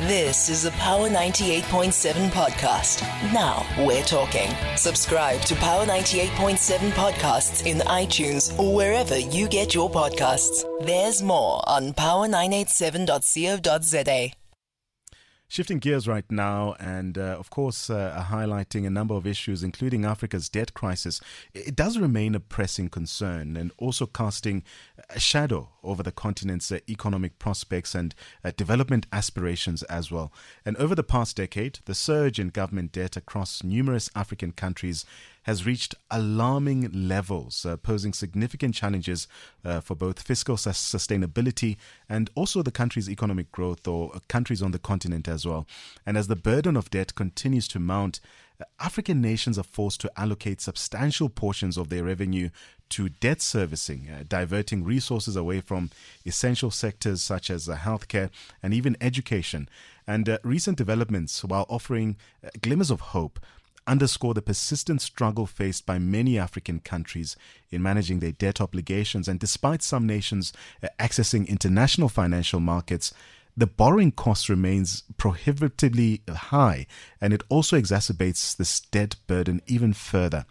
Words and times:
This 0.00 0.50
is 0.50 0.66
a 0.66 0.70
Power 0.72 1.08
98.7 1.08 2.28
podcast. 2.28 3.00
Now 3.32 3.64
we're 3.78 4.02
talking. 4.02 4.50
Subscribe 4.76 5.40
to 5.46 5.54
Power 5.54 5.86
98.7 5.86 6.90
podcasts 6.90 7.64
in 7.64 7.78
iTunes 7.78 8.52
or 8.58 8.74
wherever 8.74 9.16
you 9.16 9.48
get 9.48 9.74
your 9.74 9.90
podcasts. 9.90 10.66
There's 10.84 11.22
more 11.22 11.66
on 11.66 11.94
power987.co.za. 11.94 14.32
Shifting 15.48 15.78
gears 15.78 16.08
right 16.08 16.24
now, 16.28 16.74
and 16.80 17.16
uh, 17.16 17.36
of 17.38 17.50
course, 17.50 17.88
uh, 17.88 18.26
highlighting 18.30 18.84
a 18.84 18.90
number 18.90 19.14
of 19.14 19.28
issues, 19.28 19.62
including 19.62 20.04
Africa's 20.04 20.48
debt 20.48 20.74
crisis, 20.74 21.20
it 21.54 21.76
does 21.76 21.98
remain 21.98 22.34
a 22.34 22.40
pressing 22.40 22.88
concern 22.88 23.56
and 23.56 23.70
also 23.78 24.06
casting 24.06 24.64
a 25.10 25.20
shadow 25.20 25.70
over 25.82 26.02
the 26.02 26.12
continent's 26.12 26.70
uh, 26.72 26.78
economic 26.88 27.38
prospects 27.38 27.94
and 27.94 28.14
uh, 28.44 28.50
development 28.56 29.06
aspirations 29.12 29.82
as 29.84 30.10
well. 30.10 30.32
And 30.64 30.76
over 30.78 30.94
the 30.94 31.02
past 31.02 31.36
decade, 31.36 31.78
the 31.84 31.94
surge 31.94 32.38
in 32.38 32.48
government 32.48 32.92
debt 32.92 33.16
across 33.16 33.62
numerous 33.62 34.10
African 34.14 34.52
countries 34.52 35.04
has 35.42 35.64
reached 35.64 35.94
alarming 36.10 36.90
levels, 36.92 37.64
uh, 37.64 37.76
posing 37.76 38.12
significant 38.12 38.74
challenges 38.74 39.28
uh, 39.64 39.80
for 39.80 39.94
both 39.94 40.20
fiscal 40.20 40.56
sustainability 40.56 41.76
and 42.08 42.30
also 42.34 42.62
the 42.62 42.72
country's 42.72 43.08
economic 43.08 43.52
growth 43.52 43.86
or 43.86 44.12
countries 44.28 44.60
on 44.60 44.72
the 44.72 44.78
continent 44.78 45.28
as 45.28 45.46
well. 45.46 45.64
And 46.04 46.16
as 46.16 46.26
the 46.26 46.34
burden 46.34 46.76
of 46.76 46.90
debt 46.90 47.14
continues 47.14 47.68
to 47.68 47.78
mount, 47.78 48.18
African 48.80 49.20
nations 49.20 49.58
are 49.58 49.64
forced 49.64 50.00
to 50.00 50.10
allocate 50.16 50.60
substantial 50.60 51.28
portions 51.28 51.76
of 51.76 51.88
their 51.88 52.04
revenue 52.04 52.50
to 52.90 53.08
debt 53.08 53.42
servicing, 53.42 54.08
uh, 54.08 54.24
diverting 54.28 54.84
resources 54.84 55.36
away 55.36 55.60
from 55.60 55.90
essential 56.24 56.70
sectors 56.70 57.22
such 57.22 57.50
as 57.50 57.68
uh, 57.68 57.76
healthcare 57.76 58.30
and 58.62 58.72
even 58.72 58.96
education. 59.00 59.68
And 60.06 60.28
uh, 60.28 60.38
recent 60.42 60.78
developments, 60.78 61.42
while 61.44 61.66
offering 61.68 62.16
uh, 62.44 62.50
glimmers 62.62 62.90
of 62.90 63.00
hope, 63.00 63.40
underscore 63.86 64.34
the 64.34 64.42
persistent 64.42 65.00
struggle 65.00 65.46
faced 65.46 65.86
by 65.86 65.98
many 65.98 66.38
African 66.38 66.80
countries 66.80 67.36
in 67.70 67.82
managing 67.82 68.20
their 68.20 68.32
debt 68.32 68.60
obligations. 68.60 69.28
And 69.28 69.38
despite 69.38 69.82
some 69.82 70.06
nations 70.06 70.52
uh, 70.82 70.88
accessing 70.98 71.48
international 71.48 72.08
financial 72.08 72.60
markets, 72.60 73.12
the 73.56 73.66
borrowing 73.66 74.12
cost 74.12 74.48
remains 74.48 75.02
prohibitively 75.16 76.20
high 76.28 76.86
and 77.20 77.32
it 77.32 77.42
also 77.48 77.80
exacerbates 77.80 78.54
this 78.54 78.80
debt 78.80 79.16
burden 79.26 79.62
even 79.66 79.94
further. 79.94 80.44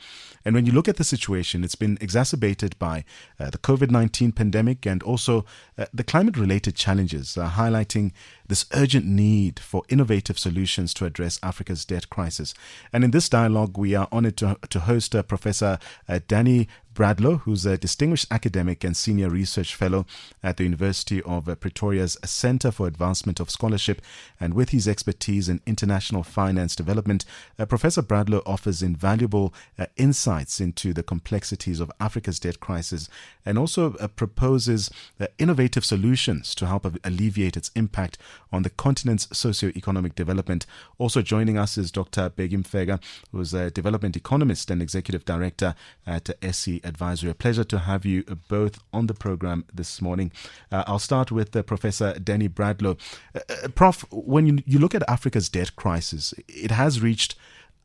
And 0.44 0.56
when 0.56 0.66
you 0.66 0.72
look 0.72 0.88
at 0.88 0.98
the 0.98 1.04
situation, 1.04 1.64
it's 1.64 1.76
been 1.76 1.98
exacerbated 2.02 2.78
by 2.80 3.06
uh, 3.40 3.52
the 3.52 3.58
COVID 3.60 3.92
19 3.92 4.32
pandemic 4.32 4.86
and 4.86 5.04
also 5.04 5.46
uh, 5.78 5.86
the 5.94 6.04
climate 6.04 6.38
related 6.38 6.76
challenges, 6.76 7.38
uh, 7.38 7.50
highlighting 7.50 8.12
this 8.48 8.66
urgent 8.74 9.06
need 9.06 9.60
for 9.60 9.84
innovative 9.90 10.40
solutions 10.40 10.94
to 10.96 11.06
address 11.06 11.40
Africa's 11.44 11.86
debt 11.86 12.10
crisis. 12.10 12.54
And 12.92 13.04
in 13.04 13.12
this 13.12 13.30
dialogue, 13.30 13.78
we 13.78 13.96
are 13.96 14.08
honored 14.12 14.38
to, 14.38 14.58
to 14.70 14.80
host 14.82 15.16
uh, 15.16 15.24
Professor 15.24 15.80
uh, 16.08 16.20
Danny 16.28 16.68
Bradlow, 16.96 17.42
who's 17.42 17.66
a 17.66 17.78
distinguished 17.78 18.28
academic 18.32 18.86
and 18.86 18.96
senior 18.96 19.30
research 19.30 19.76
fellow 19.76 20.06
at 20.42 20.56
the 20.56 20.64
University 20.64 21.22
of 21.24 21.50
uh, 21.50 21.56
Pretoria's 21.56 22.18
Center 22.24 22.72
for 22.72 22.88
Advancement 22.88 23.42
of 23.42 23.50
Scholarship. 23.52 24.02
And 24.40 24.54
with 24.54 24.70
his 24.70 24.88
expertise 24.88 25.50
in 25.50 25.60
international 25.66 26.24
finance 26.24 26.74
development, 26.74 27.26
uh, 27.60 27.66
Professor 27.66 28.02
Bradlow 28.02 28.42
offers 28.46 28.82
invaluable 28.82 29.54
uh, 29.78 29.88
insights 29.98 30.62
into 30.62 30.94
the 30.94 31.04
complexities 31.04 31.82
of 31.82 31.92
Africa's 32.00 32.40
debt 32.40 32.62
crisis 32.62 33.10
and 33.46 33.58
also 33.60 33.96
uh, 33.96 34.08
proposes 34.08 34.90
uh, 35.20 35.28
innovative 35.38 35.84
solutions 35.84 36.56
to 36.56 36.66
help 36.66 36.86
alleviate 37.04 37.58
its 37.58 37.72
impact 37.76 38.18
on 38.54 38.64
the 38.64 38.70
continent's 38.70 39.28
socio-economic 39.38 40.16
development. 40.16 40.66
Also 40.98 41.22
joining 41.22 41.58
us 41.58 41.78
is 41.78 41.92
Dr. 41.92 42.30
Bheki 42.30 42.64
Mfeka, 42.64 43.02
who's 43.34 43.54
a 43.54 43.70
development 43.70 44.16
economist 44.16 44.72
and 44.72 44.82
executive 44.82 45.26
director 45.26 45.76
at 46.08 46.30
SE 46.42 46.80
Advisory. 46.86 47.30
A 47.30 47.34
pleasure 47.34 47.64
to 47.66 47.80
have 47.80 48.06
you 48.06 48.24
both 48.48 48.80
on 48.94 49.08
the 49.08 49.14
program 49.14 49.66
this 49.74 50.02
morning. 50.02 50.32
Uh, 50.72 50.84
I'll 50.88 51.00
start 51.00 51.32
with 51.32 51.56
uh, 51.56 51.64
Professor 51.64 52.14
Danny 52.20 52.48
Bradlow. 52.48 52.98
Uh, 53.34 53.40
uh, 53.50 53.68
Prof, 53.70 54.06
when 54.12 54.46
you, 54.46 54.60
you 54.66 54.80
look 54.80 54.96
at 54.96 55.10
Africa's 55.10 55.50
debt 55.50 55.76
crisis, 55.76 56.34
it 56.48 56.72
has 56.72 57.02
reached 57.02 57.36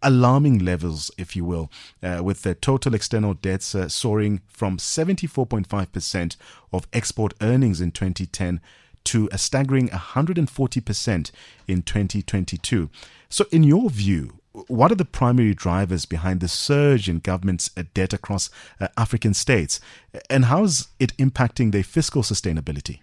alarming 0.02 0.58
levels, 0.58 1.10
if 1.19 1.36
you 1.36 1.44
will, 1.44 1.70
uh, 2.02 2.20
with 2.22 2.42
the 2.42 2.54
total 2.54 2.94
external 2.94 3.34
debts 3.34 3.75
uh, 3.75 3.88
soaring 3.88 4.41
from 4.48 4.78
74.5% 4.78 6.36
of 6.72 6.86
export 6.92 7.34
earnings 7.41 7.80
in 7.80 7.91
2010 7.91 8.60
to 9.04 9.28
a 9.32 9.38
staggering 9.38 9.88
140% 9.88 11.30
in 11.66 11.82
2022. 11.82 12.91
So, 13.28 13.44
in 13.50 13.62
your 13.62 13.91
view, 13.91 14.39
what 14.53 14.91
are 14.91 14.97
the 14.97 15.05
primary 15.05 15.55
drivers 15.55 16.06
behind 16.06 16.41
the 16.41 16.49
surge 16.49 17.09
in 17.09 17.21
government's 17.21 17.71
uh, 17.77 17.84
debt 17.94 18.12
across 18.12 18.50
uh, 18.81 18.88
African 18.97 19.34
states, 19.34 19.81
and 20.28 20.47
how 20.47 20.65
is 20.65 20.88
it 20.99 21.16
impacting 21.16 21.72
their 21.72 21.84
fiscal 21.84 22.22
sustainability? 22.22 23.00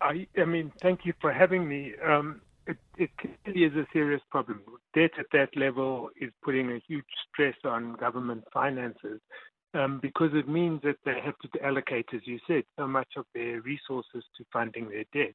I, 0.00 0.26
I 0.38 0.44
mean, 0.44 0.72
thank 0.80 1.04
you 1.04 1.12
for 1.20 1.32
having 1.32 1.68
me. 1.68 1.92
Um, 2.04 2.40
it, 2.66 2.78
it 2.96 3.10
clearly 3.18 3.64
is 3.64 3.74
a 3.74 3.86
serious 3.92 4.22
problem. 4.30 4.62
Debt 4.94 5.10
at 5.18 5.26
that 5.32 5.56
level 5.56 6.10
is 6.20 6.30
putting 6.42 6.70
a 6.72 6.80
huge 6.86 7.04
stress 7.28 7.56
on 7.64 7.94
government 7.94 8.44
finances 8.52 9.20
um, 9.74 9.98
because 10.00 10.30
it 10.34 10.48
means 10.48 10.80
that 10.82 10.96
they 11.04 11.20
have 11.22 11.34
to 11.40 11.64
allocate, 11.64 12.06
as 12.14 12.20
you 12.24 12.38
said, 12.46 12.64
so 12.78 12.86
much 12.86 13.08
of 13.16 13.26
their 13.34 13.60
resources 13.60 14.24
to 14.36 14.44
funding 14.52 14.88
their 14.88 15.04
debt. 15.12 15.34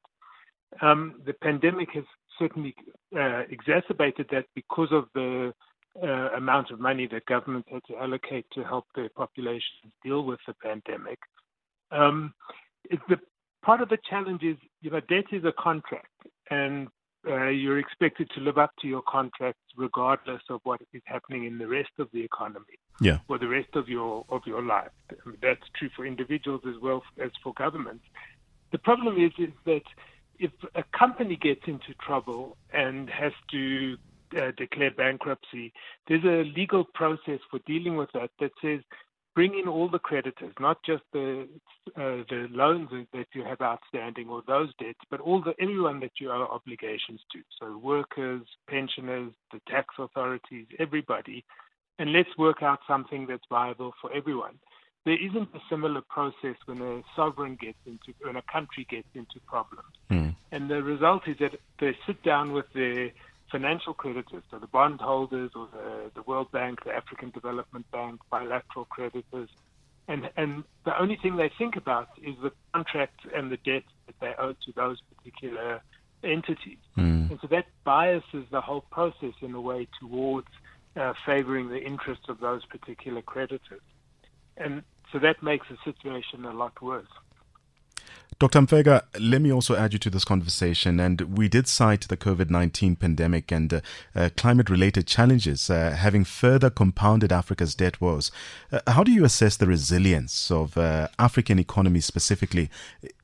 Um, 0.82 1.22
the 1.26 1.34
pandemic 1.34 1.90
has 1.94 2.04
certainly 2.40 2.74
uh, 3.16 3.44
exacerbated 3.50 4.28
that 4.32 4.46
because 4.56 4.90
of 4.92 5.06
the 5.14 5.54
uh, 6.02 6.30
amount 6.38 6.72
of 6.72 6.80
money 6.80 7.08
that 7.12 7.26
governments 7.26 7.68
had 7.72 7.82
to 7.88 7.98
allocate 7.98 8.46
to 8.54 8.64
help 8.64 8.86
their 8.96 9.10
populations 9.10 9.92
deal 10.04 10.24
with 10.24 10.40
the 10.48 10.54
pandemic. 10.64 11.20
Um, 11.92 12.34
the 12.90 13.18
part 13.64 13.82
of 13.82 13.90
the 13.90 13.98
challenge 14.10 14.44
is, 14.44 14.58
you 14.82 14.90
know, 14.92 15.00
debt 15.02 15.26
is 15.32 15.44
a 15.44 15.54
contract, 15.60 16.08
and 16.50 16.88
uh, 17.28 17.48
you're 17.48 17.80
expected 17.80 18.30
to 18.34 18.42
live 18.42 18.58
up 18.58 18.72
to 18.82 18.88
your 18.88 19.02
contracts 19.08 19.62
regardless 19.76 20.42
of 20.50 20.62
what 20.64 20.80
is 20.94 21.02
happening 21.06 21.46
in 21.46 21.58
the 21.58 21.68
rest 21.68 21.90
of 22.00 22.08
the 22.14 22.24
economy 22.24 22.80
yeah. 23.02 23.18
or 23.28 23.38
the 23.38 23.48
rest 23.48 23.70
of 23.76 23.90
your 23.90 24.26
of 24.30 24.42
your 24.46 24.62
life. 24.62 24.92
I 25.12 25.30
mean, 25.30 25.38
that's 25.42 25.68
true 25.78 25.90
for 25.96 26.06
individuals 26.06 26.62
as 26.68 26.76
well 26.82 27.04
as 27.22 27.32
for 27.44 27.54
governments. 27.54 28.06
The 28.72 28.78
problem 28.78 29.18
is 29.18 29.32
is 29.38 29.54
that 29.66 29.84
if 30.40 30.52
a 30.76 30.84
company 30.98 31.36
gets 31.36 31.62
into 31.68 31.94
trouble 32.02 32.58
and 32.74 33.10
has 33.10 33.34
to 33.52 33.98
uh, 34.38 34.52
declare 34.58 34.92
bankruptcy, 34.92 35.74
there's 36.08 36.24
a 36.24 36.50
legal 36.58 36.84
process 36.84 37.40
for 37.50 37.60
dealing 37.66 37.98
with 37.98 38.10
that 38.14 38.32
that 38.40 38.52
says 38.62 38.80
bring 39.36 39.58
in 39.58 39.68
all 39.68 39.90
the 39.90 40.00
creditors, 40.00 40.54
not 40.60 40.78
just 40.84 41.04
the 41.14 41.48
uh, 41.96 42.24
the 42.30 42.48
loans 42.52 42.90
that 43.14 43.28
you 43.34 43.44
have 43.44 43.62
outstanding 43.62 44.28
or 44.30 44.44
those 44.48 44.70
debts, 44.80 45.00
but 45.10 45.20
all 45.20 45.42
the 45.42 45.54
everyone 45.62 46.00
that 46.00 46.12
you 46.20 46.32
owe 46.32 46.48
obligations 46.52 47.22
to. 47.32 47.40
So 47.60 47.78
workers, 47.78 48.42
pensioners, 48.70 49.32
the 49.52 49.62
tax 49.68 49.88
authorities, 49.98 50.68
everybody, 50.78 51.44
and 52.00 52.14
let's 52.14 52.30
work 52.38 52.64
out 52.64 52.80
something 52.88 53.28
that's 53.28 53.44
viable 53.50 53.94
for 54.02 54.12
everyone. 54.14 54.56
There 55.10 55.18
isn't 55.18 55.50
a 55.56 55.60
similar 55.72 56.02
process 56.02 56.56
when 56.68 56.84
a 56.84 57.02
sovereign 57.16 57.56
gets 57.56 57.80
into 57.88 58.14
when 58.22 58.36
a 58.36 58.44
country 58.44 58.86
gets 58.88 59.08
into 59.16 59.40
problems, 59.48 59.90
mm. 60.12 60.36
and 60.52 60.70
the 60.70 60.84
result 60.84 61.28
is 61.28 61.40
that 61.40 61.60
they 61.80 61.98
sit 62.06 62.22
down 62.22 62.52
with 62.52 62.72
their 62.74 63.10
financial 63.52 63.96
creditors, 63.96 64.44
so 64.52 64.60
the 64.60 64.68
bondholders 64.68 65.50
or 65.56 65.68
the, 65.74 66.12
the 66.14 66.22
World 66.22 66.52
Bank, 66.52 66.84
the 66.84 66.94
African 66.94 67.32
Development 67.32 67.90
Bank, 67.90 68.22
bilateral 68.30 68.86
creditors, 68.86 69.50
and 70.08 70.30
and 70.38 70.64
the 70.86 70.96
only 71.02 71.16
thing 71.16 71.38
they 71.38 71.50
think 71.58 71.76
about 71.76 72.10
is 72.22 72.36
the 72.44 72.52
contract 72.76 73.22
and 73.36 73.52
the 73.52 73.58
debt 73.58 73.86
that 74.06 74.20
they 74.20 74.36
owe 74.38 74.54
to 74.54 74.72
those 74.76 75.00
particular 75.18 75.82
entities, 76.24 76.84
mm. 76.96 77.32
and 77.32 77.40
so 77.42 77.48
that 77.48 77.66
biases 77.84 78.46
the 78.52 78.62
whole 78.62 78.86
process 78.92 79.34
in 79.42 79.56
a 79.56 79.62
way 79.70 79.88
towards 80.00 80.50
uh, 80.96 81.14
favoring 81.26 81.70
the 81.70 81.82
interests 81.84 82.30
of 82.30 82.40
those 82.40 82.64
particular 82.66 83.24
creditors, 83.24 83.82
and 84.56 84.84
so 85.12 85.20
that 85.20 85.42
makes 85.42 85.68
the 85.70 85.78
situation 85.84 86.46
a 86.46 86.54
lot 86.54 86.82
worse. 86.82 87.08
Dr. 88.40 88.62
Mfeka, 88.62 89.04
let 89.20 89.42
me 89.42 89.52
also 89.52 89.76
add 89.76 89.92
you 89.92 90.00
to 90.00 90.10
this 90.10 90.24
conversation. 90.24 90.98
And 90.98 91.38
we 91.38 91.50
did 91.50 91.68
cite 91.68 92.08
the 92.08 92.16
COVID 92.16 92.50
19 92.50 92.96
pandemic 92.96 93.52
and 93.52 93.74
uh, 93.74 93.82
uh, 94.16 94.30
climate 94.38 94.70
related 94.70 95.08
challenges 95.08 95.70
uh, 95.70 95.92
having 96.00 96.24
further 96.24 96.70
compounded 96.70 97.34
Africa's 97.34 97.76
debt 97.76 98.00
woes. 98.00 98.32
Uh, 98.72 98.80
how 98.88 99.04
do 99.04 99.12
you 99.12 99.26
assess 99.26 99.58
the 99.58 99.68
resilience 99.68 100.50
of 100.52 100.78
uh, 100.78 101.10
African 101.20 101.60
economies 101.60 102.06
specifically 102.06 102.70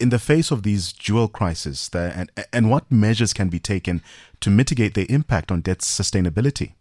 in 0.02 0.10
the 0.10 0.20
face 0.20 0.52
of 0.52 0.64
these 0.64 0.92
dual 0.92 1.30
crises? 1.30 1.90
and, 1.94 2.30
and 2.52 2.70
what 2.70 2.92
measures 2.92 3.32
can 3.32 3.48
be 3.48 3.60
taken 3.60 4.02
to 4.42 4.50
mitigate 4.50 4.96
their 4.96 5.06
impact 5.08 5.50
on 5.50 5.62
debt 5.62 5.80
sustainability? 5.80 6.74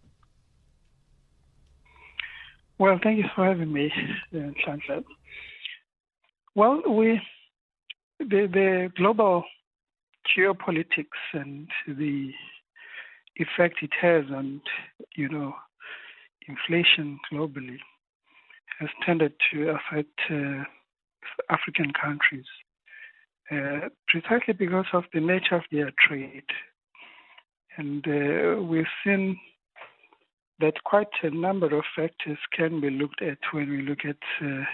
Well, 2.84 3.00
thank 3.02 3.16
you 3.16 3.24
for 3.34 3.46
having 3.46 3.72
me, 3.72 3.90
Chancellor. 4.62 5.00
Well, 6.54 6.82
we 6.86 7.18
the, 8.18 8.46
the 8.52 8.92
global 8.94 9.44
geopolitics 10.36 11.22
and 11.32 11.66
the 11.88 12.30
effect 13.36 13.76
it 13.80 13.92
has 14.02 14.24
on, 14.30 14.60
you 15.16 15.30
know, 15.30 15.54
inflation 16.46 17.18
globally 17.32 17.78
has 18.80 18.90
tended 19.06 19.32
to 19.50 19.70
affect 19.70 20.20
uh, 20.30 20.64
African 21.48 21.90
countries 21.98 22.44
uh, 23.50 23.88
precisely 24.08 24.52
because 24.52 24.88
of 24.92 25.04
the 25.14 25.20
nature 25.20 25.56
of 25.56 25.62
their 25.72 25.90
trade. 26.06 26.44
And 27.78 28.06
uh, 28.06 28.62
we've 28.62 28.84
seen 29.02 29.38
that 30.60 30.84
quite 30.84 31.08
a 31.22 31.30
number 31.30 31.76
of 31.76 31.84
factors 31.96 32.38
can 32.52 32.80
be 32.80 32.90
looked 32.90 33.22
at 33.22 33.38
when 33.52 33.68
we 33.70 33.82
look 33.82 34.04
at 34.04 34.16
uh, 34.40 34.64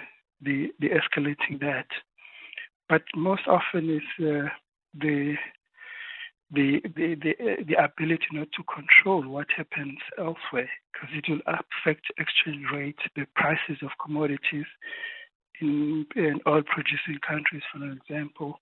the, 0.42 0.68
the 0.78 0.88
escalating 0.90 1.60
debt. 1.60 1.86
But 2.88 3.02
most 3.14 3.46
often 3.46 3.88
is 3.88 4.24
uh, 4.24 4.48
the 4.98 5.36
the 6.52 6.80
the 6.96 7.14
the, 7.14 7.34
the 7.68 7.74
ability 7.84 8.26
not 8.32 8.48
to 8.56 8.64
control 8.64 9.22
what 9.28 9.46
happens 9.56 9.98
elsewhere 10.18 10.68
because 10.92 11.14
it 11.14 11.24
will 11.28 11.40
affect 11.46 12.02
exchange 12.18 12.64
rates, 12.72 12.98
the 13.14 13.26
prices 13.36 13.78
of 13.82 13.90
commodities 14.04 14.66
in, 15.60 16.06
in 16.16 16.40
oil 16.46 16.62
producing 16.62 17.18
countries, 17.26 17.62
for 17.72 17.84
example, 17.92 18.60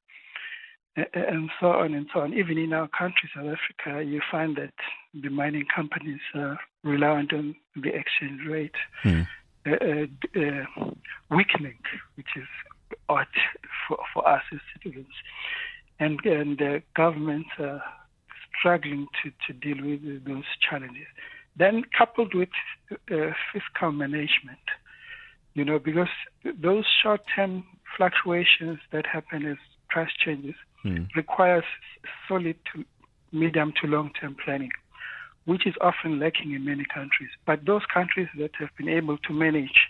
and 1.15 1.51
so 1.61 1.69
on 1.69 1.95
and 1.95 2.07
so 2.13 2.21
on. 2.21 2.35
Even 2.35 2.59
in 2.59 2.73
our 2.73 2.89
country, 2.89 3.31
South 3.35 3.47
Africa, 3.47 4.03
you 4.03 4.21
find 4.31 4.57
that 4.57 4.75
the 5.15 5.31
mining 5.31 5.67
companies 5.75 6.21
are 6.35 6.59
reliant 6.85 7.33
on 7.33 7.55
the 7.77 7.91
exchange 7.95 8.41
rate 8.49 8.75
mm. 9.05 9.27
uh, 9.67 10.41
uh, 10.41 10.91
weakening, 11.31 11.79
which 12.17 12.29
is 12.37 12.47
odd 13.09 13.27
for, 13.87 13.99
for 14.13 14.29
us 14.29 14.43
as 14.53 14.61
citizens 14.75 15.15
and 16.01 16.25
and 16.25 16.59
the 16.59 16.83
governments 16.97 17.51
are 17.59 17.83
struggling 18.59 19.07
to, 19.23 19.31
to 19.47 19.53
deal 19.53 19.85
with 19.85 20.25
those 20.25 20.45
challenges. 20.69 21.07
Then 21.57 21.83
coupled 21.97 22.35
with 22.35 22.49
uh, 22.93 23.33
fiscal 23.53 23.93
management, 23.93 24.67
you 25.55 25.65
know, 25.65 25.79
because 25.79 26.09
those 26.61 26.85
short-term 27.03 27.65
fluctuations 27.97 28.79
that 28.93 29.07
happen 29.07 29.45
as 29.47 29.57
price 29.89 30.11
changes 30.25 30.55
hmm. 30.83 31.05
requires 31.15 31.65
solid 32.27 32.57
to 32.73 32.85
medium 33.33 33.73
to 33.81 33.87
long-term 33.87 34.37
planning, 34.45 34.71
which 35.45 35.67
is 35.67 35.75
often 35.81 36.19
lacking 36.19 36.53
in 36.53 36.65
many 36.65 36.85
countries. 36.85 37.31
But 37.47 37.65
those 37.67 37.83
countries 37.93 38.29
that 38.39 38.51
have 38.59 38.71
been 38.77 38.89
able 38.89 39.19
to 39.19 39.33
manage 39.33 39.89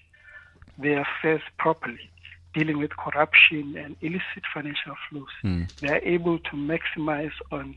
their 0.79 1.03
affairs 1.03 1.43
properly 1.59 2.11
dealing 2.55 2.79
with 2.79 2.91
corruption 2.97 3.77
and 3.77 3.97
illicit 4.01 4.43
financial 4.53 4.95
flows. 5.09 5.27
Mm. 5.45 5.69
They 5.81 5.89
are 5.89 5.99
able 5.99 6.39
to 6.39 6.51
maximize 6.51 7.33
on 7.53 7.77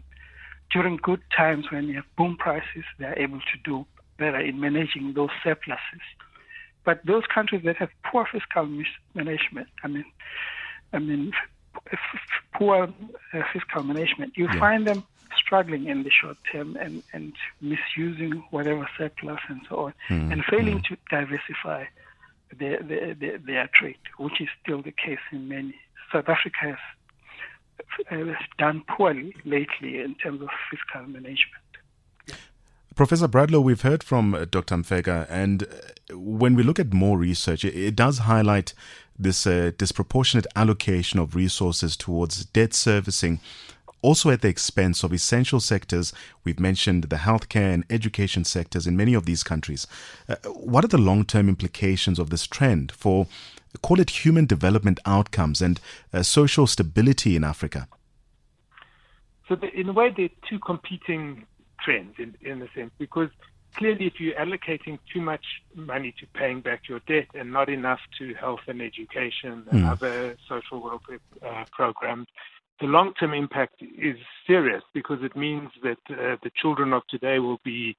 during 0.72 0.98
good 0.98 1.22
times 1.36 1.66
when 1.72 1.88
you 1.88 1.96
have 1.96 2.06
boom 2.18 2.38
prices. 2.38 2.86
They 2.98 3.06
are 3.06 3.18
able 3.18 3.40
to 3.40 3.58
do 3.64 3.86
better 4.18 4.40
in 4.40 4.60
managing 4.60 5.14
those 5.14 5.30
surpluses. 5.44 6.06
But 6.84 7.06
those 7.06 7.24
countries 7.34 7.62
that 7.66 7.78
have 7.78 7.90
poor 8.10 8.28
fiscal 8.32 8.66
management, 9.14 9.68
I 9.84 9.88
mean, 9.88 10.06
I 10.94 11.00
mean, 11.00 11.32
poor 12.54 12.94
uh, 13.34 13.42
fiscal 13.54 13.84
management, 13.84 14.34
you 14.36 14.46
yeah. 14.46 14.60
find 14.60 14.88
them 14.88 15.04
struggling 15.36 15.88
in 15.88 16.04
the 16.04 16.12
short 16.12 16.38
term 16.52 16.76
and, 16.78 17.04
and 17.14 17.34
misusing 17.62 18.44
whatever 18.52 18.88
surplus 18.98 19.40
and 19.48 19.62
so 19.70 19.76
on, 19.86 19.94
mm. 20.10 20.32
and 20.32 20.44
failing 20.46 20.80
mm. 20.80 20.84
to 20.84 20.98
diversify 21.10 21.86
their, 22.60 22.82
their, 22.84 23.14
their, 23.14 23.38
their 23.38 23.70
trade, 23.74 23.98
which 24.18 24.42
is 24.42 24.48
still 24.64 24.82
the 24.82 24.92
case 24.92 25.20
in 25.32 25.48
many. 25.48 25.76
South 26.12 26.28
Africa 26.28 26.78
has 28.08 28.28
uh, 28.28 28.34
done 28.58 28.84
poorly 28.88 29.36
lately 29.46 30.00
in 30.00 30.16
terms 30.16 30.42
of 30.42 30.50
fiscal 30.70 31.08
management. 31.08 31.62
Professor 32.96 33.28
Bradlow, 33.28 33.64
we've 33.64 33.82
heard 33.82 34.04
from 34.04 34.34
uh, 34.34 34.46
Dr. 34.50 34.76
Mfeka, 34.76 35.26
and 35.30 35.66
when 36.12 36.56
we 36.56 36.64
look 36.64 36.78
at 36.78 36.94
more 36.94 37.18
research, 37.18 37.64
it 37.64 37.96
does 37.96 38.20
highlight 38.20 38.74
this 39.24 39.46
uh, 39.46 39.72
disproportionate 39.78 40.48
allocation 40.56 41.20
of 41.20 41.36
resources 41.36 41.96
towards 41.96 42.46
debt 42.46 42.74
servicing 42.74 43.40
also 44.02 44.32
at 44.32 44.42
the 44.42 44.48
expense 44.48 45.04
of 45.04 45.14
essential 45.14 45.60
sectors. 45.60 46.14
We've 46.44 46.60
mentioned 46.60 47.06
the 47.06 47.18
healthcare 47.18 47.74
and 47.74 47.86
education 47.90 48.44
sectors 48.44 48.88
in 48.88 48.98
many 48.98 49.14
of 49.14 49.26
these 49.26 49.44
countries. 49.44 49.88
Uh, 50.28 50.36
what 50.48 50.84
are 50.84 50.90
the 50.90 50.98
long 50.98 51.26
term 51.26 51.48
implications 51.50 52.20
of 52.20 52.30
this 52.30 52.48
trend 52.48 52.92
for, 52.92 53.28
call 53.82 54.00
it 54.00 54.26
human 54.26 54.46
development 54.46 55.00
outcomes 55.06 55.62
and 55.62 55.80
uh, 56.14 56.24
social 56.24 56.68
stability 56.68 57.36
in 57.36 57.44
Africa? 57.44 57.88
So, 59.48 59.56
the, 59.56 59.68
in 59.78 59.90
a 59.90 59.94
way, 59.94 60.14
there 60.16 60.26
are 60.26 60.50
two 60.50 60.60
competing 60.60 61.46
trends 61.84 62.16
in, 62.18 62.36
in 62.42 62.62
a 62.62 62.72
sense, 62.74 62.92
because 62.98 63.30
clearly, 63.76 64.08
if 64.08 64.20
you're 64.20 64.36
allocating 64.36 65.00
too 65.14 65.22
much 65.22 65.46
money 65.76 66.14
to 66.20 66.28
paying 66.28 66.62
back 66.62 66.88
your 66.88 67.00
debt 67.08 67.28
and 67.34 67.52
not 67.52 67.70
enough 67.70 68.00
to 68.20 68.34
health 68.34 68.62
and 68.68 68.82
education 68.82 69.66
and 69.72 69.84
mm. 69.84 69.92
other 69.92 70.38
social 70.48 70.82
welfare 70.82 71.20
uh, 71.46 71.66
programs, 71.72 72.28
the 72.80 72.88
long 72.88 73.14
term 73.14 73.34
impact 73.34 73.76
is 73.82 74.18
serious 74.48 74.84
because 74.94 75.20
it 75.22 75.36
means 75.36 75.70
that 75.84 76.00
uh, 76.10 76.36
the 76.44 76.52
children 76.60 76.94
of 76.94 77.04
today 77.10 77.40
will 77.40 77.60
be 77.64 77.96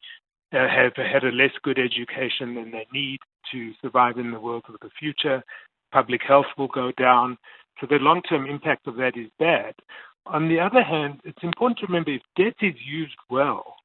uh, 0.53 0.69
have 0.69 0.95
had 0.97 1.25
a 1.25 1.31
less 1.31 1.53
good 1.63 1.79
education 1.79 2.55
than 2.57 2.73
they 2.73 2.87
need 2.93 3.21
to 3.53 3.73
survive 3.81 4.19
in 4.19 4.33
the 4.33 4.41
world 4.41 4.65
of 4.69 4.77
the 4.83 4.91
future. 4.99 5.43
Public 5.93 6.21
health 6.27 6.47
will 6.59 6.69
go 6.69 6.91
down. 6.93 7.39
So 7.81 7.87
the 7.89 7.97
long 7.97 8.23
term 8.23 8.47
impact 8.47 8.87
of 8.87 8.97
that 8.97 9.17
is 9.17 9.29
bad. 9.39 9.75
On 10.27 10.49
the 10.49 10.61
other 10.61 10.83
hand, 10.83 11.21
it's 11.25 11.43
important 11.43 11.79
to 11.79 11.87
remember 11.87 12.13
if 12.13 12.23
debt 12.37 12.55
is 12.61 12.75
used 12.85 13.17
well, 13.31 13.77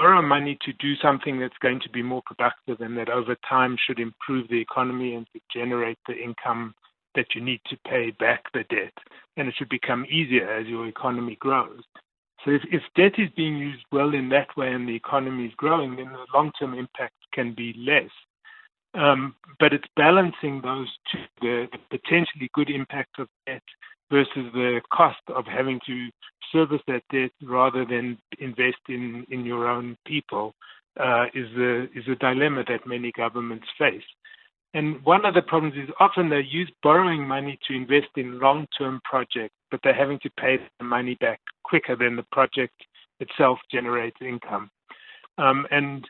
borrow 0.00 0.22
money 0.22 0.56
to 0.62 0.72
do 0.74 0.94
something 0.96 1.38
that's 1.38 1.58
going 1.60 1.78
to 1.78 1.90
be 1.90 2.02
more 2.02 2.22
productive 2.24 2.80
and 2.80 2.96
that 2.96 3.10
over 3.10 3.36
time 3.46 3.76
should 3.86 3.98
improve 3.98 4.48
the 4.48 4.58
economy 4.58 5.14
and 5.14 5.26
to 5.34 5.40
generate 5.54 5.98
the 6.08 6.14
income 6.14 6.74
that 7.14 7.26
you 7.34 7.42
need 7.42 7.60
to 7.68 7.76
pay 7.86 8.10
back 8.18 8.44
the 8.54 8.64
debt, 8.70 8.94
and 9.36 9.46
it 9.46 9.54
should 9.58 9.68
become 9.68 10.06
easier 10.06 10.48
as 10.48 10.66
your 10.66 10.88
economy 10.88 11.36
grows. 11.38 11.82
So 12.44 12.52
if, 12.52 12.62
if 12.72 12.82
debt 12.96 13.18
is 13.18 13.28
being 13.36 13.58
used 13.58 13.84
well 13.92 14.14
in 14.14 14.30
that 14.30 14.56
way 14.56 14.72
and 14.72 14.88
the 14.88 14.94
economy 14.94 15.46
is 15.46 15.54
growing, 15.58 15.96
then 15.96 16.10
the 16.12 16.26
long-term 16.32 16.72
impact 16.72 17.16
can 17.34 17.52
be 17.54 17.74
less. 17.76 18.10
Um, 18.94 19.34
but 19.58 19.74
it's 19.74 19.84
balancing 19.96 20.62
those 20.62 20.88
two, 21.12 21.18
the, 21.42 21.66
the 21.72 21.98
potentially 21.98 22.48
good 22.54 22.70
impact 22.70 23.18
of 23.18 23.28
debt 23.46 23.62
versus 24.10 24.50
the 24.52 24.80
cost 24.92 25.20
of 25.28 25.44
having 25.46 25.80
to 25.86 26.08
service 26.52 26.80
that 26.86 27.02
debt 27.12 27.30
rather 27.42 27.84
than 27.84 28.18
invest 28.38 28.78
in, 28.88 29.24
in 29.30 29.44
your 29.44 29.68
own 29.68 29.96
people 30.06 30.54
uh, 30.98 31.26
is 31.34 31.46
a 31.56 31.84
is 31.96 32.04
a 32.10 32.16
dilemma 32.16 32.64
that 32.68 32.86
many 32.86 33.12
governments 33.12 33.66
face. 33.78 34.02
And 34.74 35.04
one 35.04 35.24
of 35.24 35.34
the 35.34 35.42
problems 35.42 35.74
is 35.76 35.90
often 35.98 36.28
they 36.28 36.42
use 36.48 36.70
borrowing 36.82 37.26
money 37.26 37.58
to 37.66 37.74
invest 37.74 38.08
in 38.16 38.38
long 38.38 38.66
term 38.76 39.00
projects, 39.04 39.54
but 39.70 39.80
they're 39.82 39.94
having 39.94 40.18
to 40.20 40.30
pay 40.38 40.58
the 40.78 40.84
money 40.84 41.16
back 41.20 41.40
quicker 41.64 41.96
than 41.96 42.16
the 42.16 42.26
project 42.32 42.74
itself 43.18 43.58
generates 43.70 44.16
income. 44.20 44.70
Um, 45.38 45.66
and 45.70 46.04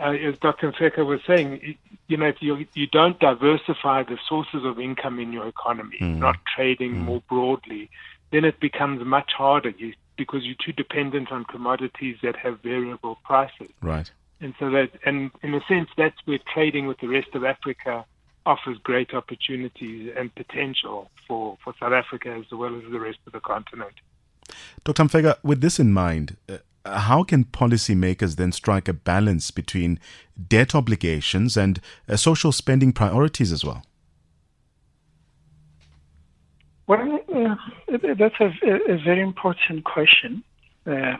uh, 0.00 0.12
as 0.12 0.38
Dr. 0.38 0.72
Mfeka 0.72 1.04
was 1.04 1.20
saying, 1.26 1.76
you 2.08 2.16
know, 2.16 2.26
if 2.26 2.36
you, 2.40 2.66
you 2.74 2.86
don't 2.86 3.18
diversify 3.18 4.02
the 4.02 4.18
sources 4.28 4.64
of 4.64 4.80
income 4.80 5.18
in 5.18 5.32
your 5.32 5.46
economy, 5.46 5.98
mm. 6.00 6.18
not 6.18 6.36
trading 6.54 6.94
mm. 6.94 7.04
more 7.04 7.22
broadly, 7.28 7.90
then 8.32 8.44
it 8.44 8.58
becomes 8.60 9.04
much 9.04 9.32
harder 9.36 9.70
you, 9.70 9.92
because 10.16 10.44
you're 10.44 10.56
too 10.64 10.72
dependent 10.72 11.30
on 11.30 11.44
commodities 11.44 12.16
that 12.22 12.36
have 12.36 12.60
variable 12.60 13.18
prices. 13.24 13.70
Right. 13.80 14.10
And 14.40 14.54
so 14.58 14.70
that, 14.70 14.90
and 15.04 15.30
in 15.42 15.54
a 15.54 15.60
sense, 15.68 15.88
that's 15.96 16.16
where 16.24 16.38
trading 16.52 16.86
with 16.86 16.98
the 17.00 17.08
rest 17.08 17.28
of 17.34 17.44
Africa 17.44 18.04
offers 18.46 18.78
great 18.82 19.12
opportunities 19.12 20.12
and 20.16 20.34
potential 20.34 21.10
for, 21.28 21.58
for 21.62 21.74
South 21.78 21.92
Africa 21.92 22.30
as 22.30 22.50
well 22.50 22.74
as 22.74 22.90
the 22.90 22.98
rest 22.98 23.18
of 23.26 23.32
the 23.32 23.40
continent. 23.40 23.92
Dr. 24.84 25.04
Mfeka, 25.04 25.36
with 25.42 25.60
this 25.60 25.78
in 25.78 25.92
mind, 25.92 26.36
uh, 26.48 26.58
how 26.84 27.22
can 27.22 27.44
policymakers 27.44 28.36
then 28.36 28.52
strike 28.52 28.88
a 28.88 28.92
balance 28.92 29.50
between 29.50 29.98
debt 30.48 30.74
obligations 30.74 31.56
and 31.56 31.80
uh, 32.08 32.16
social 32.16 32.52
spending 32.52 32.92
priorities 32.92 33.52
as 33.52 33.64
well? 33.64 33.84
Well, 36.86 37.20
uh, 37.34 37.54
that's 38.18 38.34
a, 38.40 38.50
a, 38.90 38.98
very 39.04 39.20
important 39.20 39.84
question, 39.84 40.42
uh, 40.86 41.16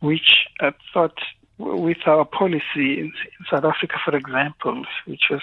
which 0.00 0.46
I 0.60 0.72
thought 0.94 1.18
with 1.58 1.98
our 2.06 2.24
policy 2.24 3.00
in, 3.00 3.12
South 3.50 3.64
Africa, 3.64 3.96
for 4.02 4.16
example, 4.16 4.84
which 5.06 5.24
was 5.30 5.42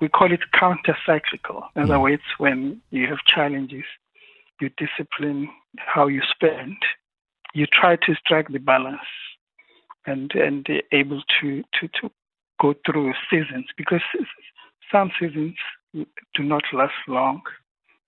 we 0.00 0.08
call 0.08 0.32
it 0.32 0.40
counter-cyclical. 0.58 1.64
In 1.74 1.82
other 1.82 1.94
mm. 1.94 2.02
words, 2.02 2.22
when 2.38 2.80
you 2.90 3.06
have 3.08 3.18
challenges, 3.26 3.84
you 4.60 4.70
discipline 4.76 5.48
how 5.78 6.06
you 6.06 6.22
spend. 6.30 6.76
You 7.58 7.66
try 7.80 7.96
to 8.04 8.14
strike 8.22 8.48
the 8.48 8.58
balance 8.72 9.10
and 10.10 10.28
and 10.46 10.66
able 10.92 11.22
to 11.40 11.48
to 11.76 11.88
to 11.98 12.04
go 12.60 12.74
through 12.84 13.12
seasons 13.30 13.66
because 13.80 14.04
some 14.92 15.10
seasons 15.18 15.56
do 15.94 16.42
not 16.42 16.64
last 16.72 17.00
long, 17.08 17.40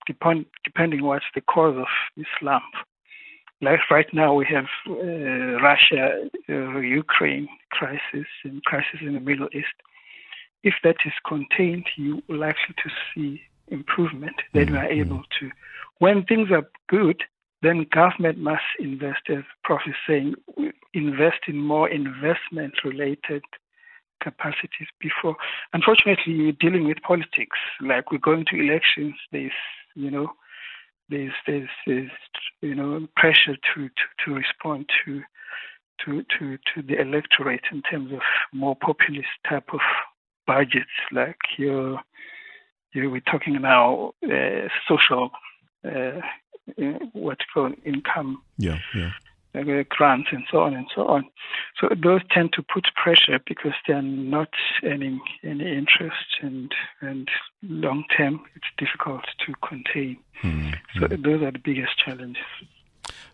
depend, 0.05 0.45
depending 0.63 1.03
what's 1.03 1.31
the 1.35 1.41
cause 1.41 1.77
of 1.77 1.91
this 2.15 2.27
slump. 2.39 2.71
like 3.61 3.79
right 3.89 4.11
now 4.13 4.31
we 4.39 4.45
have 4.55 4.69
uh, 4.87 5.61
Russia, 5.69 6.03
uh, 6.47 6.79
Ukraine 7.03 7.47
crisis 7.77 8.27
and 8.43 8.63
crisis 8.69 8.99
in 9.01 9.13
the 9.13 9.23
Middle 9.29 9.49
East. 9.59 9.77
If 10.63 10.75
that 10.83 10.97
is 11.05 11.13
contained, 11.33 11.87
you 11.95 12.21
are 12.29 12.39
likely 12.47 12.73
to 12.83 12.89
see 13.09 13.41
improvement. 13.79 14.37
Then 14.53 14.67
mm-hmm. 14.67 14.73
we 14.75 14.79
are 14.79 14.91
able 15.03 15.23
to. 15.39 15.45
When 15.99 16.17
things 16.25 16.49
are 16.51 16.65
good, 16.87 17.19
then 17.61 17.85
government 17.93 18.37
must 18.37 18.63
invest, 18.79 19.21
as 19.29 19.43
Prof 19.63 19.81
is 19.87 19.95
saying, 20.07 20.35
invest 20.93 21.39
in 21.47 21.57
more 21.57 21.89
investment-related 21.89 23.43
capacities 24.21 24.87
before. 24.99 25.35
Unfortunately, 25.73 26.37
we're 26.37 26.51
dealing 26.53 26.87
with 26.87 27.01
politics. 27.01 27.57
Like 27.81 28.11
we're 28.11 28.17
going 28.19 28.45
to 28.45 28.59
elections. 28.59 29.15
There's, 29.31 29.51
you 29.95 30.11
know, 30.11 30.31
there's 31.09 31.33
there's, 31.47 31.69
there's 31.85 32.11
you 32.61 32.75
know 32.75 33.07
pressure 33.15 33.55
to, 33.55 33.87
to, 33.87 34.25
to 34.25 34.33
respond 34.33 34.89
to 35.05 35.21
to 36.05 36.23
to 36.37 36.57
to 36.57 36.81
the 36.81 37.01
electorate 37.01 37.63
in 37.71 37.81
terms 37.81 38.13
of 38.13 38.19
more 38.53 38.75
populist 38.75 39.27
type 39.47 39.69
of 39.73 39.79
budgets. 40.45 40.89
Like 41.11 41.37
you're, 41.57 41.99
you 42.93 43.09
we're 43.09 43.21
talking 43.21 43.61
now 43.61 44.13
uh, 44.23 44.67
social. 44.87 45.31
Uh, 45.85 46.21
what's 47.13 47.45
called 47.53 47.75
income. 47.85 48.41
Yeah, 48.57 48.79
yeah 48.95 49.11
grants 49.89 50.29
and 50.31 50.43
so 50.51 50.59
on 50.59 50.73
and 50.73 50.85
so 50.95 51.05
on. 51.07 51.25
So 51.79 51.89
those 52.01 52.21
tend 52.31 52.53
to 52.53 52.63
put 52.63 52.87
pressure 53.01 53.39
because 53.47 53.73
they're 53.87 54.01
not 54.01 54.49
earning 54.83 55.19
any 55.43 55.77
interest 55.77 56.37
and 56.41 56.71
and 57.01 57.27
long 57.63 58.03
term 58.15 58.41
it's 58.55 58.67
difficult 58.77 59.23
to 59.45 59.53
contain. 59.67 60.17
Mm-hmm. 60.43 60.99
So 60.99 61.07
those 61.07 61.41
are 61.41 61.51
the 61.51 61.59
biggest 61.59 61.97
challenges. 61.97 62.43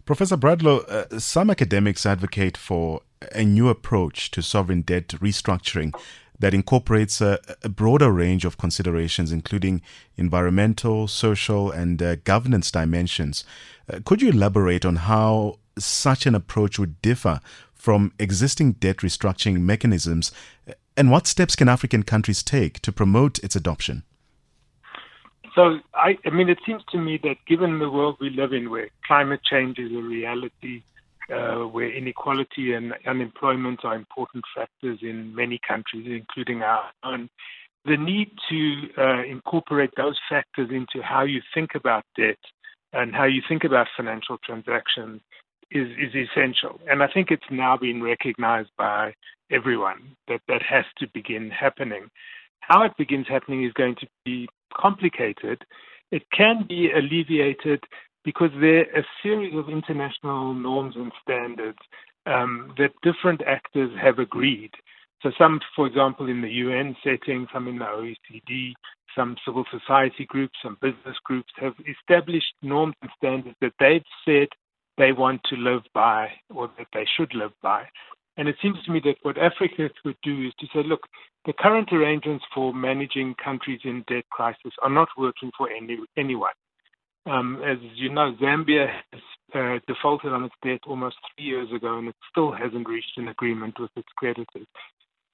Professor 0.05 0.37
Bradlow, 0.37 0.87
uh, 0.87 1.19
some 1.19 1.49
academics 1.49 2.05
advocate 2.05 2.57
for 2.57 3.01
a 3.33 3.43
new 3.43 3.69
approach 3.69 4.31
to 4.31 4.41
sovereign 4.41 4.81
debt 4.81 5.09
restructuring 5.09 5.93
that 6.39 6.53
incorporates 6.53 7.21
a, 7.21 7.39
a 7.63 7.69
broader 7.69 8.11
range 8.11 8.45
of 8.45 8.57
considerations, 8.57 9.31
including 9.31 9.81
environmental, 10.17 11.07
social, 11.07 11.71
and 11.71 12.01
uh, 12.01 12.15
governance 12.17 12.71
dimensions. 12.71 13.43
Uh, 13.91 13.99
could 14.03 14.21
you 14.21 14.29
elaborate 14.29 14.85
on 14.85 14.97
how 14.97 15.59
such 15.77 16.25
an 16.25 16.35
approach 16.35 16.79
would 16.79 17.01
differ 17.01 17.39
from 17.73 18.11
existing 18.19 18.73
debt 18.73 18.97
restructuring 18.97 19.59
mechanisms, 19.59 20.31
and 20.97 21.11
what 21.11 21.27
steps 21.27 21.55
can 21.55 21.69
African 21.69 22.03
countries 22.03 22.41
take 22.41 22.79
to 22.81 22.91
promote 22.91 23.37
its 23.39 23.55
adoption? 23.55 24.03
So, 25.53 25.79
I, 25.93 26.17
I 26.25 26.31
mean, 26.31 26.49
it 26.49 26.57
seems 26.65 26.83
to 26.91 26.97
me 26.97 27.17
that 27.23 27.37
given 27.47 27.79
the 27.79 27.89
world 27.89 28.17
we 28.19 28.29
live 28.29 28.51
in, 28.51 28.69
where 28.69 28.89
climate 29.05 29.41
change 29.49 29.79
is 29.79 29.91
a 29.91 30.01
reality, 30.01 30.83
uh, 31.33 31.63
where 31.65 31.91
inequality 31.91 32.73
and 32.73 32.93
unemployment 33.07 33.83
are 33.83 33.95
important 33.95 34.43
factors 34.55 34.99
in 35.01 35.33
many 35.35 35.59
countries, 35.67 36.05
including 36.07 36.61
our 36.61 36.91
own, 37.03 37.29
the 37.85 37.97
need 37.97 38.31
to 38.49 38.87
uh, 38.97 39.23
incorporate 39.23 39.91
those 39.95 40.19
factors 40.29 40.69
into 40.71 41.03
how 41.03 41.23
you 41.23 41.41
think 41.53 41.71
about 41.75 42.03
debt 42.17 42.39
and 42.93 43.13
how 43.13 43.25
you 43.25 43.41
think 43.47 43.63
about 43.63 43.87
financial 43.95 44.37
transactions 44.43 45.21
is, 45.71 45.87
is 45.99 46.13
essential. 46.15 46.79
And 46.89 47.03
I 47.03 47.07
think 47.07 47.29
it's 47.29 47.43
now 47.51 47.77
been 47.77 48.01
recognized 48.01 48.69
by 48.77 49.13
everyone 49.51 50.15
that 50.27 50.41
that 50.47 50.61
has 50.63 50.85
to 50.99 51.07
begin 51.13 51.51
happening. 51.51 52.09
How 52.61 52.83
it 52.83 52.97
begins 52.97 53.27
happening 53.27 53.63
is 53.63 53.73
going 53.73 53.95
to 53.99 54.07
be 54.23 54.47
complicated. 54.75 55.63
It 56.11 56.23
can 56.35 56.65
be 56.67 56.91
alleviated 56.91 57.83
because 58.25 58.49
there 58.59 58.79
are 58.79 58.99
a 58.99 59.05
series 59.23 59.55
of 59.55 59.69
international 59.69 60.53
norms 60.53 60.95
and 60.97 61.11
standards 61.21 61.77
um, 62.25 62.73
that 62.77 62.91
different 63.03 63.41
actors 63.47 63.91
have 64.01 64.19
agreed. 64.19 64.71
So, 65.21 65.31
some, 65.37 65.59
for 65.75 65.87
example, 65.87 66.27
in 66.27 66.41
the 66.41 66.49
UN 66.49 66.95
setting, 67.03 67.47
some 67.53 67.67
in 67.67 67.77
the 67.77 67.85
OECD, 67.85 68.73
some 69.15 69.37
civil 69.45 69.63
society 69.71 70.25
groups, 70.25 70.55
some 70.61 70.77
business 70.81 71.15
groups 71.23 71.51
have 71.57 71.73
established 71.87 72.53
norms 72.61 72.95
and 73.01 73.11
standards 73.15 73.55
that 73.61 73.73
they've 73.79 74.03
said 74.25 74.47
they 74.97 75.11
want 75.11 75.41
to 75.45 75.55
live 75.55 75.83
by 75.93 76.29
or 76.53 76.69
that 76.77 76.87
they 76.93 77.05
should 77.15 77.33
live 77.33 77.53
by. 77.61 77.83
And 78.37 78.49
it 78.49 78.55
seems 78.61 78.77
to 78.85 78.91
me 78.91 79.01
that 79.05 79.15
what 79.21 79.37
Africa 79.37 79.89
would 80.03 80.17
do 80.23 80.47
is 80.47 80.53
to 80.59 80.67
say, 80.73 80.83
look, 80.85 81.01
the 81.45 81.53
current 81.53 81.89
arrangements 81.93 82.43
for 82.53 82.73
managing 82.73 83.35
countries 83.41 83.79
in 83.83 84.03
debt 84.07 84.25
crisis 84.31 84.73
are 84.81 84.89
not 84.89 85.07
working 85.17 85.51
for 85.57 85.69
any, 85.69 85.97
anyone. 86.17 86.51
Um, 87.25 87.61
as 87.65 87.77
you 87.95 88.09
know, 88.09 88.35
Zambia 88.41 88.87
has 89.11 89.21
uh, 89.53 89.79
defaulted 89.87 90.31
on 90.31 90.43
its 90.43 90.55
debt 90.63 90.81
almost 90.85 91.15
three 91.35 91.45
years 91.45 91.69
ago, 91.75 91.97
and 91.97 92.07
it 92.07 92.15
still 92.29 92.51
hasn't 92.51 92.87
reached 92.87 93.17
an 93.17 93.27
agreement 93.27 93.79
with 93.79 93.91
its 93.95 94.07
creditors. 94.15 94.67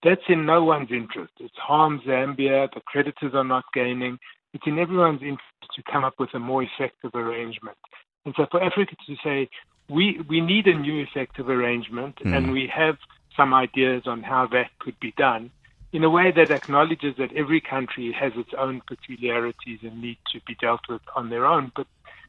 That's 0.03 0.21
in 0.29 0.45
no 0.45 0.63
one's 0.63 0.89
interest. 0.91 1.33
It's 1.39 1.53
harmed 1.57 2.01
Zambia. 2.07 2.67
The 2.73 2.81
creditors 2.85 3.33
are 3.33 3.43
not 3.43 3.65
gaining. 3.73 4.17
It's 4.53 4.63
in 4.65 4.79
everyone's 4.79 5.21
interest 5.21 5.43
to 5.75 5.83
come 5.91 6.03
up 6.03 6.15
with 6.19 6.29
a 6.33 6.39
more 6.39 6.63
effective 6.63 7.11
arrangement. 7.13 7.77
And 8.25 8.33
so 8.37 8.45
for 8.49 8.63
Africa 8.63 8.95
to 9.07 9.15
say, 9.23 9.49
we, 9.89 10.19
we 10.29 10.41
need 10.41 10.67
a 10.67 10.77
new 10.77 11.03
effective 11.03 11.49
arrangement 11.49 12.15
mm. 12.23 12.35
and 12.35 12.51
we 12.51 12.71
have 12.73 12.95
some 13.35 13.53
ideas 13.53 14.03
on 14.05 14.23
how 14.23 14.47
that 14.51 14.69
could 14.79 14.99
be 14.99 15.13
done 15.17 15.51
in 15.93 16.03
a 16.03 16.09
way 16.09 16.31
that 16.31 16.51
acknowledges 16.51 17.15
that 17.17 17.33
every 17.33 17.59
country 17.59 18.11
has 18.11 18.31
its 18.35 18.51
own 18.57 18.81
peculiarities 18.87 19.79
and 19.83 20.01
need 20.01 20.17
to 20.31 20.39
be 20.47 20.55
dealt 20.55 20.81
with 20.87 21.01
on 21.15 21.29
their 21.29 21.45
own. 21.45 21.71
But 21.75 21.87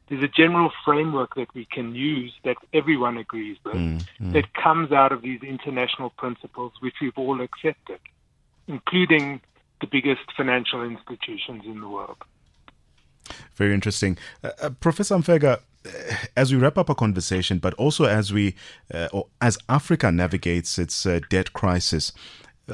there's 0.09 0.23
a 0.23 0.27
general 0.27 0.71
framework 0.83 1.35
that 1.35 1.53
we 1.53 1.65
can 1.65 1.95
use 1.95 2.33
that 2.43 2.57
everyone 2.73 3.17
agrees 3.17 3.57
with 3.63 3.75
mm, 3.75 4.05
mm. 4.21 4.33
that 4.33 4.53
comes 4.53 4.91
out 4.91 5.11
of 5.11 5.21
these 5.21 5.41
international 5.43 6.09
principles 6.09 6.73
which 6.81 6.95
we've 7.01 7.17
all 7.17 7.39
accepted, 7.41 7.99
including 8.67 9.41
the 9.79 9.87
biggest 9.87 10.21
financial 10.35 10.83
institutions 10.83 11.63
in 11.65 11.79
the 11.79 11.87
world. 11.87 12.17
Very 13.55 13.73
interesting. 13.73 14.17
Uh, 14.43 14.51
uh, 14.61 14.69
Professor 14.71 15.15
Mfeka, 15.15 15.59
uh, 15.85 15.89
as 16.35 16.53
we 16.53 16.59
wrap 16.59 16.77
up 16.77 16.89
our 16.89 16.95
conversation, 16.95 17.59
but 17.59 17.73
also 17.75 18.03
as 18.03 18.33
we, 18.33 18.55
uh, 18.93 19.07
or 19.13 19.27
as 19.41 19.57
Africa 19.69 20.11
navigates 20.11 20.77
its 20.77 21.05
uh, 21.05 21.21
debt 21.29 21.53
crisis, 21.53 22.11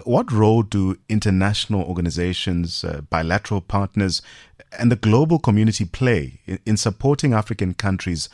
what 0.03 0.31
role 0.31 0.61
do 0.61 0.97
international 1.07 1.81
organizations, 1.83 2.83
uh, 2.83 3.01
bilateral 3.09 3.61
partners, 3.61 4.21
and 4.77 4.91
the 4.91 4.95
global 4.95 5.39
community 5.39 5.85
play 5.85 6.41
in, 6.45 6.59
in 6.65 6.77
supporting 6.77 7.33
African 7.33 7.73
countries 7.73 8.29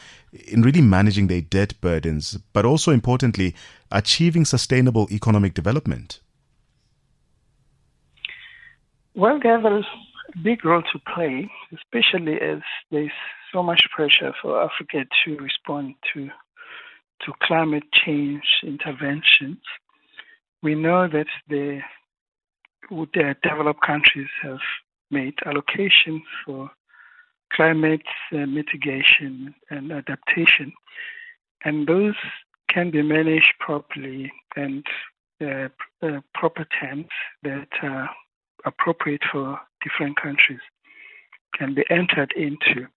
in 0.48 0.62
really 0.62 0.82
managing 0.82 1.28
their 1.28 1.42
debt 1.42 1.80
burdens, 1.80 2.38
but 2.52 2.66
also 2.66 2.92
importantly, 2.92 3.56
achieving 3.92 4.44
sustainable 4.44 5.08
economic 5.12 5.54
development? 5.54 6.20
Well, 9.14 9.40
they 9.42 9.48
have 9.48 9.64
a 9.64 9.82
big 10.44 10.66
role 10.66 10.84
to 10.92 11.00
play, 11.16 11.50
especially 11.74 12.34
as 12.42 12.60
there's 12.92 13.12
so 13.54 13.64
much 13.64 13.82
pressure 13.96 14.34
for 14.42 14.62
Africa 14.62 15.06
to 15.24 15.38
respond 15.38 15.96
to 16.14 16.30
to 17.22 17.32
climate 17.42 17.86
change 17.94 18.44
interventions. 18.62 19.60
We 20.66 20.74
know 20.74 21.08
that 21.08 21.28
the, 21.48 21.82
developed 22.90 23.82
countries 23.86 24.30
have 24.42 24.58
made 25.12 25.36
allocations 25.46 26.24
for 26.44 26.72
climate 27.54 28.02
uh, 28.34 28.48
mitigation 28.48 29.54
and 29.70 29.92
adaptation, 29.92 30.74
and 31.64 31.86
those 31.86 32.16
can 32.68 32.90
be 32.90 33.04
managed 33.04 33.54
properly 33.60 34.32
and 34.56 34.84
uh, 35.40 35.68
uh, 36.02 36.22
proper 36.34 36.66
terms 36.82 37.10
that 37.44 37.68
are 37.84 38.10
appropriate 38.66 39.22
for 39.32 39.60
different 39.84 40.20
countries 40.20 40.62
can 41.54 41.76
be 41.76 41.84
entered 41.92 42.34
into. 42.36 42.88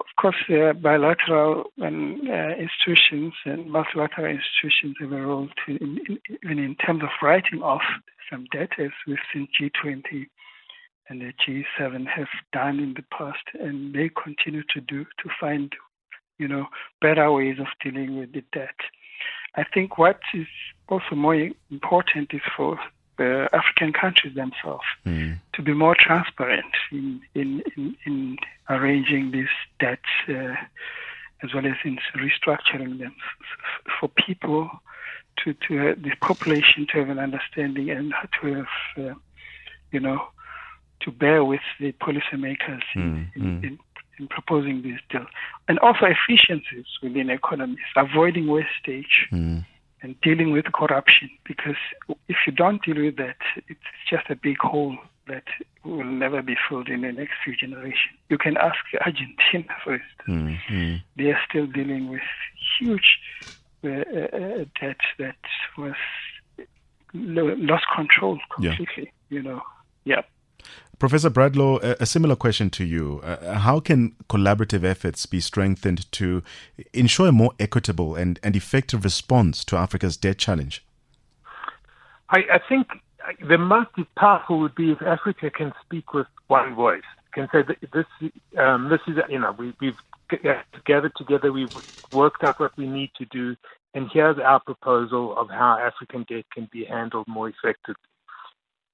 Of 0.00 0.06
course, 0.16 0.36
uh, 0.48 0.72
bilateral 0.72 1.70
and, 1.78 2.28
uh, 2.28 2.54
institutions 2.56 3.34
and 3.44 3.70
multilateral 3.70 4.26
institutions 4.26 4.96
have 5.00 5.12
a 5.12 5.20
role 5.20 5.48
to, 5.66 5.76
in, 5.76 5.98
in, 6.08 6.18
even 6.42 6.58
in 6.58 6.74
terms 6.76 7.02
of 7.02 7.10
writing 7.22 7.62
off 7.62 7.82
some 8.30 8.46
debt, 8.50 8.70
as 8.78 8.90
we've 9.06 9.18
seen 9.32 9.46
G20 9.60 10.26
and 11.10 11.20
the 11.20 11.32
G7 11.44 12.06
have 12.06 12.28
done 12.52 12.78
in 12.78 12.94
the 12.94 13.04
past, 13.16 13.44
and 13.60 13.92
they 13.92 14.10
continue 14.22 14.62
to 14.72 14.80
do 14.80 15.04
to 15.04 15.28
find, 15.38 15.72
you 16.38 16.48
know, 16.48 16.66
better 17.00 17.30
ways 17.30 17.58
of 17.58 17.66
dealing 17.82 18.18
with 18.18 18.32
the 18.32 18.44
debt. 18.52 18.76
I 19.56 19.64
think 19.74 19.98
what 19.98 20.20
is 20.32 20.46
also 20.88 21.14
more 21.16 21.34
important 21.70 22.32
is 22.32 22.40
for 22.56 22.78
uh, 23.20 23.48
African 23.52 23.92
countries 23.92 24.34
themselves 24.34 24.84
mm. 25.06 25.38
to 25.52 25.62
be 25.62 25.72
more 25.72 25.94
transparent 25.94 26.74
in 26.90 27.20
in, 27.34 27.62
in, 27.76 27.96
in 28.06 28.36
arranging 28.68 29.30
these 29.30 29.54
debts 29.78 30.02
uh, 30.28 30.54
as 31.42 31.54
well 31.54 31.66
as 31.66 31.76
in 31.84 31.98
restructuring 32.16 32.98
them 32.98 33.14
for 33.98 34.08
people 34.08 34.70
to 35.36 35.54
to 35.66 35.90
uh, 35.90 35.94
the 35.96 36.12
population 36.20 36.86
to 36.86 36.98
have 36.98 37.10
an 37.10 37.18
understanding 37.18 37.90
and 37.90 38.14
to 38.40 38.54
have 38.54 39.04
uh, 39.04 39.14
you 39.92 40.00
know 40.00 40.28
to 41.00 41.10
bear 41.10 41.44
with 41.44 41.60
the 41.78 41.92
policymakers 41.92 42.82
mm. 42.94 43.26
in, 43.34 43.42
mm. 43.42 43.64
in, 43.64 43.78
in 44.18 44.28
proposing 44.28 44.82
this 44.82 45.00
deal, 45.08 45.26
and 45.68 45.78
also 45.78 46.06
efficiencies 46.06 46.84
within 47.02 47.30
economies, 47.30 47.78
avoiding 47.96 48.46
wastage. 48.46 49.28
Mm 49.32 49.64
and 50.02 50.20
dealing 50.22 50.52
with 50.52 50.66
corruption 50.72 51.30
because 51.44 51.76
if 52.28 52.36
you 52.46 52.52
don't 52.52 52.82
deal 52.82 53.02
with 53.02 53.16
that, 53.16 53.36
it's 53.68 53.80
just 54.08 54.28
a 54.30 54.36
big 54.36 54.58
hole 54.58 54.96
that 55.28 55.44
will 55.84 56.04
never 56.04 56.42
be 56.42 56.56
filled 56.68 56.88
in 56.88 57.02
the 57.02 57.12
next 57.12 57.32
few 57.44 57.54
generations. 57.56 58.18
You 58.28 58.38
can 58.38 58.56
ask 58.56 58.78
Argentina, 59.04 59.74
for 59.84 59.94
instance. 59.94 60.60
Mm-hmm. 60.68 60.94
They 61.16 61.30
are 61.30 61.40
still 61.48 61.66
dealing 61.66 62.08
with 62.10 62.22
huge 62.78 63.18
uh, 63.84 63.88
uh, 63.88 64.64
debt 64.80 65.00
that 65.18 65.36
was 65.78 65.94
lost 67.14 67.84
control 67.94 68.38
completely, 68.54 69.04
yeah. 69.04 69.36
you 69.36 69.42
know. 69.42 69.62
Yeah. 70.04 70.22
Professor 70.98 71.30
Bradlow, 71.30 71.82
a, 71.98 72.04
similar 72.04 72.36
question 72.36 72.68
to 72.70 72.84
you. 72.84 73.20
Uh, 73.24 73.54
how 73.54 73.80
can 73.80 74.14
collaborative 74.28 74.84
efforts 74.84 75.24
be 75.24 75.40
strengthened 75.40 76.10
to 76.12 76.42
ensure 76.92 77.28
a 77.28 77.32
more 77.32 77.52
equitable 77.58 78.14
and, 78.14 78.38
and 78.42 78.54
effective 78.54 79.02
response 79.02 79.64
to 79.64 79.76
Africa's 79.76 80.18
debt 80.18 80.36
challenge? 80.36 80.84
I, 82.28 82.40
I 82.52 82.60
think 82.68 82.88
the 83.48 83.56
most 83.56 83.90
powerful 84.16 84.60
would 84.60 84.74
be 84.74 84.92
if 84.92 85.00
Africa 85.00 85.50
can 85.50 85.72
speak 85.82 86.12
with 86.12 86.26
one 86.48 86.74
voice, 86.74 87.02
can 87.32 87.48
say 87.50 87.62
that 87.62 87.78
this, 87.92 88.30
um, 88.58 88.90
this 88.90 89.00
is, 89.06 89.22
you 89.30 89.38
know, 89.38 89.54
we, 89.58 89.72
we've 89.80 89.98
gathered 90.84 91.12
together, 91.16 91.50
we've 91.50 91.74
worked 92.12 92.44
out 92.44 92.60
what 92.60 92.76
we 92.76 92.86
need 92.86 93.10
to 93.16 93.24
do, 93.26 93.56
and 93.94 94.08
here's 94.12 94.38
our 94.38 94.60
proposal 94.60 95.36
of 95.36 95.48
how 95.48 95.78
African 95.80 96.24
debt 96.28 96.44
can 96.52 96.68
be 96.70 96.84
handled 96.84 97.26
more 97.26 97.48
effectively. 97.48 97.96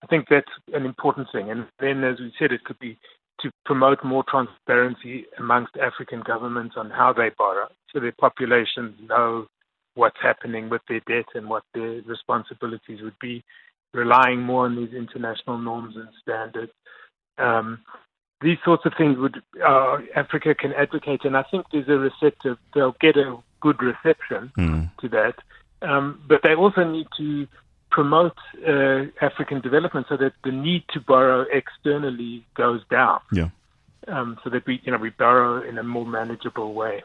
I 0.03 0.07
think 0.07 0.27
that's 0.29 0.51
an 0.73 0.85
important 0.85 1.29
thing. 1.33 1.51
And 1.51 1.67
then, 1.81 2.05
as 2.05 2.19
we 2.19 2.33
said, 2.39 2.53
it 2.53 2.65
could 2.65 2.79
be 2.79 2.99
to 3.41 3.51
promote 3.65 4.03
more 4.05 4.25
transparency 4.29 5.27
amongst 5.39 5.77
African 5.77 6.21
governments 6.21 6.75
on 6.79 6.91
how 6.91 7.13
they 7.13 7.31
borrow, 7.37 7.69
so 7.93 8.01
their 8.01 8.15
populations 8.19 8.95
know 9.09 9.47
what's 9.95 10.17
happening 10.23 10.69
with 10.69 10.83
their 10.89 11.01
debt 11.01 11.27
and 11.35 11.49
what 11.49 11.63
their 11.75 12.03
responsibilities 12.03 13.01
would 13.03 13.19
be, 13.21 13.43
relying 13.93 14.41
more 14.41 14.67
on 14.67 14.77
these 14.77 14.95
international 14.95 15.59
norms 15.59 15.97
and 15.97 16.09
standards. 16.23 16.73
Um, 17.39 17.81
these 18.43 18.59
sorts 18.65 18.85
of 18.85 18.93
things 18.99 19.17
would 19.19 19.43
uh, 19.67 19.99
Africa 20.15 20.55
can 20.55 20.73
advocate, 20.75 21.25
and 21.25 21.37
I 21.37 21.43
think 21.51 21.67
there's 21.73 21.89
a 21.89 21.93
receptive. 21.93 22.59
They'll 22.75 22.97
get 23.01 23.17
a 23.17 23.37
good 23.61 23.83
reception 23.83 24.53
mm. 24.59 24.91
to 25.01 25.09
that, 25.09 25.35
um, 25.83 26.23
but 26.29 26.41
they 26.43 26.55
also 26.55 26.85
need 26.85 27.07
to 27.17 27.47
promote 27.97 28.37
uh, 28.69 29.07
African 29.23 29.63
development 29.63 30.07
so 30.11 30.19
that 30.19 30.35
the 30.45 30.53
need 30.53 30.85
to 30.93 31.01
borrow 31.01 31.47
externally 31.51 32.45
goes 32.55 32.83
down. 32.91 33.21
Yeah. 33.33 33.49
Um, 34.07 34.39
so 34.45 34.51
that 34.51 34.67
we, 34.67 34.83
you 34.85 34.93
know, 34.93 34.99
we 34.99 35.09
borrow 35.09 35.67
in 35.67 35.79
a 35.79 35.83
more 35.83 36.05
manageable 36.05 36.75
way. 36.75 37.03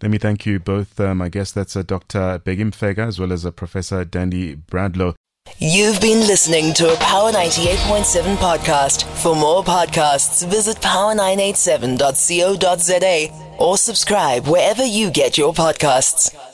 Let 0.00 0.12
me 0.12 0.18
thank 0.18 0.46
you 0.46 0.60
both. 0.60 1.00
Um, 1.00 1.20
I 1.20 1.28
guess 1.28 1.50
that's 1.50 1.74
a 1.74 1.82
Dr. 1.82 2.38
Bheki 2.38 2.70
Mfeka 2.70 3.08
as 3.08 3.18
well 3.18 3.32
as 3.32 3.44
a 3.44 3.50
Professor 3.50 4.04
Danny 4.04 4.54
Bradlow. 4.54 5.16
You've 5.58 6.00
been 6.00 6.28
listening 6.28 6.72
to 6.74 6.92
a 6.92 6.96
Power 6.98 7.32
98.7 7.32 8.36
podcast. 8.36 9.02
For 9.22 9.34
more 9.34 9.64
podcasts, 9.64 10.46
visit 10.46 10.76
power987.co.za 10.76 13.56
or 13.58 13.76
subscribe 13.76 14.46
wherever 14.46 14.84
you 14.84 15.10
get 15.10 15.36
your 15.36 15.52
podcasts. 15.52 16.47